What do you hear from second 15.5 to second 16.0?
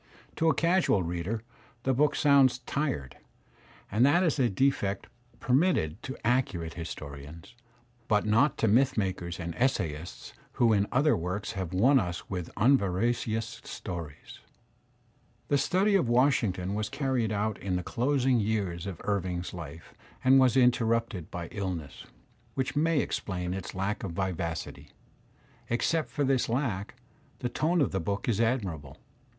study